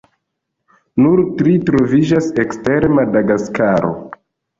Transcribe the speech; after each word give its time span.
Nur 1.03 1.19
tri 1.41 1.53
troviĝas 1.67 2.29
ekster 2.45 2.87
Madagaskaro. 3.01 3.93